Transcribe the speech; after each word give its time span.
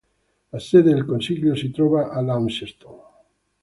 La 0.51 0.57
sede 0.59 0.95
del 0.95 1.05
consiglio 1.05 1.53
si 1.53 1.69
trova 1.69 2.09
a 2.09 2.21
Launceston. 2.21 2.99